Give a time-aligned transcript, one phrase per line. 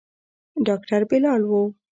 [0.65, 1.51] ډاکتر بلال و.